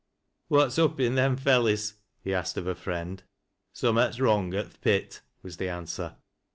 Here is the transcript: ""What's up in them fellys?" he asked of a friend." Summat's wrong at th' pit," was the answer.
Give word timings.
""What's 0.47 0.79
up 0.79 0.99
in 0.99 1.13
them 1.13 1.37
fellys?" 1.37 1.93
he 2.23 2.33
asked 2.33 2.57
of 2.57 2.65
a 2.65 2.73
friend." 2.73 3.21
Summat's 3.75 4.19
wrong 4.19 4.51
at 4.55 4.71
th' 4.71 4.81
pit," 4.81 5.21
was 5.43 5.57
the 5.57 5.69
answer. 5.69 6.15